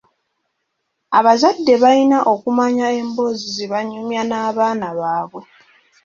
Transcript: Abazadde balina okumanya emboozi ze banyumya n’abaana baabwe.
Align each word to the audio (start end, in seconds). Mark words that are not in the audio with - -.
Abazadde 1.17 1.73
balina 1.83 2.17
okumanya 2.33 2.85
emboozi 2.99 3.47
ze 3.55 3.65
banyumya 3.71 4.21
n’abaana 4.25 4.87
baabwe. 4.99 5.41